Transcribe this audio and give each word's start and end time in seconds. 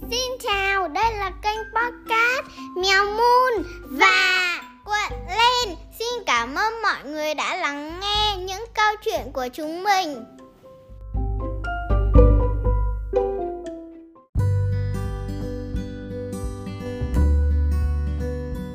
Xin 0.00 0.38
chào, 0.40 0.88
đây 0.88 1.14
là 1.18 1.32
kênh 1.42 1.58
podcast 1.58 2.46
Mèo 2.76 3.04
Moon 3.04 3.64
và 3.90 4.60
Quận 4.84 5.20
Lên. 5.28 5.76
Xin 5.98 6.24
cảm 6.26 6.54
ơn 6.54 6.82
mọi 6.82 7.04
người 7.04 7.34
đã 7.34 7.56
lắng 7.56 8.00
nghe 8.00 8.36
những 8.36 8.64
câu 8.74 8.94
chuyện 9.04 9.32
của 9.32 9.48
chúng 9.52 9.84
mình. 9.84 10.24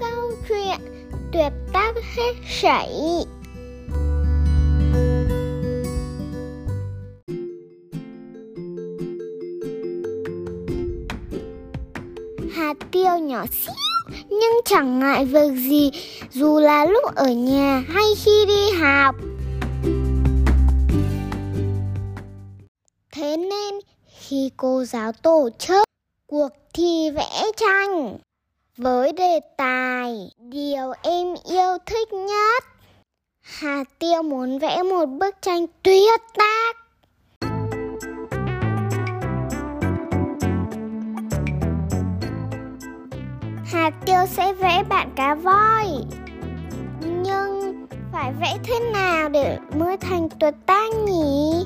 Câu 0.00 0.32
chuyện 0.48 0.78
tuyệt 1.32 1.52
tác 1.72 1.92
hết 2.16 2.34
sảy 2.62 2.90
hạt 12.54 12.74
tiêu 12.90 13.18
nhỏ 13.18 13.44
xíu 13.46 13.74
nhưng 14.28 14.60
chẳng 14.64 14.98
ngại 14.98 15.24
việc 15.24 15.50
gì 15.56 15.90
dù 16.30 16.60
là 16.60 16.84
lúc 16.84 17.04
ở 17.14 17.28
nhà 17.28 17.84
hay 17.88 18.04
khi 18.24 18.44
đi 18.46 18.70
học. 18.70 19.14
Thế 23.12 23.36
nên 23.36 23.74
khi 24.20 24.50
cô 24.56 24.84
giáo 24.84 25.12
tổ 25.12 25.48
chức 25.58 25.84
cuộc 26.26 26.48
thi 26.74 27.10
vẽ 27.10 27.42
tranh 27.56 28.18
với 28.76 29.12
đề 29.12 29.40
tài 29.56 30.30
điều 30.38 30.92
em 31.02 31.34
yêu 31.50 31.78
thích 31.86 32.12
nhất, 32.12 32.64
Hà 33.40 33.84
Tiêu 33.98 34.22
muốn 34.22 34.58
vẽ 34.58 34.82
một 34.82 35.06
bức 35.06 35.34
tranh 35.42 35.66
tuyệt 35.82 36.20
tác 36.38 36.79
Hạt 43.72 43.92
tiêu 44.06 44.26
sẽ 44.26 44.52
vẽ 44.52 44.82
bạn 44.88 45.10
cá 45.16 45.34
voi. 45.34 45.84
Nhưng 47.00 47.86
phải 48.12 48.32
vẽ 48.40 48.58
thế 48.64 48.80
nào 48.92 49.28
để 49.28 49.58
mới 49.74 49.96
thành 49.96 50.28
tuyệt 50.40 50.54
tác 50.66 50.94
nhỉ? 51.06 51.64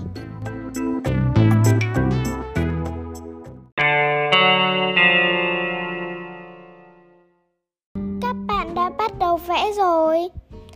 Các 8.22 8.36
bạn 8.46 8.74
đã 8.74 8.91
bắt 8.98 9.18
đầu 9.18 9.36
vẽ 9.36 9.72
rồi. 9.77 10.28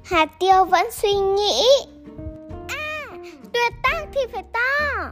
Hạt 0.04 0.30
tiêu 0.40 0.64
vẫn 0.64 0.86
suy 0.92 1.14
nghĩ. 1.14 1.62
À, 2.68 3.08
tuyệt 3.52 3.72
tác 3.82 4.06
thì 4.14 4.20
phải 4.32 4.42
to. 4.52 5.04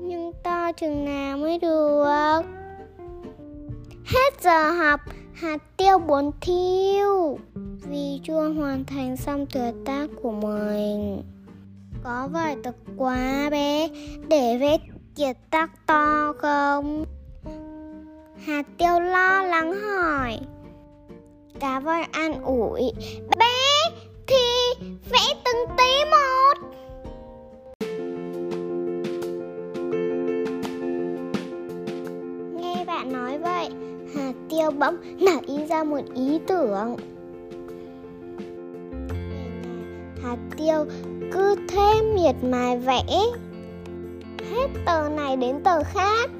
Nhưng 0.00 0.32
to 0.44 0.72
chừng 0.72 1.04
nào 1.04 1.36
mới 1.38 1.58
được? 1.58 2.42
Hết 4.06 4.42
giờ 4.42 4.70
học 4.70 5.00
hạt 5.34 5.58
tiêu 5.76 5.98
buồn 5.98 6.30
thiêu 6.40 7.38
vì 7.90 8.20
chưa 8.24 8.48
hoàn 8.48 8.84
thành 8.84 9.16
xong 9.16 9.46
tuyệt 9.46 9.74
tác 9.84 10.06
của 10.22 10.32
mình. 10.32 11.22
Có 12.04 12.28
vài 12.32 12.56
tập 12.62 12.74
quá 12.96 13.48
bé 13.50 13.88
để 14.28 14.58
vẽ 14.60 14.78
kiệt 15.16 15.36
tác 15.50 15.86
to 15.86 16.32
không? 16.38 17.04
Hạt 18.44 18.66
tiêu 18.78 19.00
lo 19.00 19.44
lắng 19.44 19.74
hỏi. 19.80 20.38
Cá 21.60 21.80
voi 21.80 22.02
an 22.12 22.42
ủi. 22.42 22.80
Bé 23.38 23.90
thì 24.26 24.86
vẽ 25.10 25.34
từng 25.44 25.76
tí 25.78 26.04
một. 26.10 26.54
Nghe 32.60 32.84
bạn 32.84 33.12
nói 33.12 33.38
vậy, 33.38 33.68
kia 34.60 34.66
Tiêu 34.66 34.70
bỗng 34.70 34.96
nảy 35.20 35.66
ra 35.68 35.84
một 35.84 36.00
ý 36.14 36.38
tưởng. 36.46 36.96
hạt 40.22 40.36
Tiêu 40.56 40.84
cứ 41.32 41.56
thế 41.68 42.02
miệt 42.14 42.34
mài 42.42 42.78
vẽ 42.78 43.02
hết 44.50 44.68
tờ 44.86 45.08
này 45.08 45.36
đến 45.36 45.60
tờ 45.64 45.82
khác. 45.82 46.30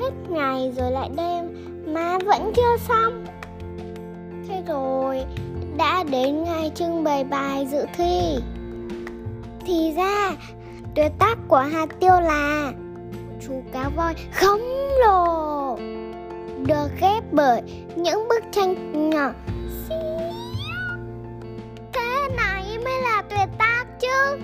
Hết 0.00 0.10
ngày 0.28 0.72
rồi 0.76 0.90
lại 0.90 1.10
đêm, 1.16 1.44
mà 1.94 2.18
vẫn 2.18 2.52
chưa 2.56 2.76
xong. 2.88 3.24
Thế 4.48 4.62
rồi, 4.68 5.24
đã 5.78 6.04
đến 6.10 6.44
ngày 6.44 6.72
trưng 6.74 7.04
bày 7.04 7.24
bài 7.24 7.66
dự 7.70 7.84
thi. 7.96 8.36
Thì 9.66 9.92
ra, 9.96 10.32
tuyệt 10.94 11.12
tác 11.18 11.38
của 11.48 11.56
hạt 11.72 11.86
Tiêu 12.00 12.20
là 12.20 12.72
chú 13.46 13.62
cá 13.72 13.88
voi 13.96 14.14
khổng 14.32 14.62
lồ 15.06 15.78
được 16.66 16.88
ghép 17.00 17.24
bởi 17.32 17.62
những 17.96 18.28
bức 18.28 18.42
tranh 18.52 18.92
nhỏ 19.10 19.32
xíu. 19.88 19.96
Thế 21.92 22.28
này 22.36 22.78
mới 22.84 23.02
là 23.02 23.22
tuyệt 23.30 23.48
tác 23.58 23.84
chứ. 24.00 24.38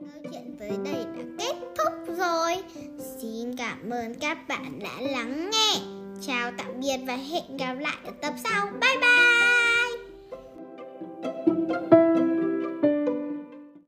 Câu 0.00 0.22
chuyện 0.32 0.56
tới 0.58 0.70
đây 0.84 1.04
đã 1.16 1.22
kết 1.38 1.54
thúc 1.78 2.16
rồi. 2.18 2.56
Xin 3.20 3.56
cảm 3.56 3.90
ơn 3.90 4.14
các 4.20 4.38
bạn 4.48 4.78
đã 4.78 5.00
lắng 5.00 5.50
nghe. 5.50 5.80
Chào 6.26 6.50
tạm 6.58 6.80
biệt 6.80 6.98
và 7.06 7.16
hẹn 7.16 7.56
gặp 7.56 7.74
lại 7.80 7.96
ở 8.04 8.12
tập 8.20 8.34
sau. 8.44 8.66
Bye 8.80 8.96
bye! 9.00 9.17